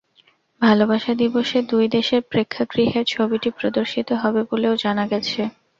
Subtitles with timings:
[0.61, 5.41] ভালোবাসা দিবসে দুই দেশের প্রেক্ষাগৃহে ছবিটি প্রদর্শিত হবে বলেও জানা গেছে।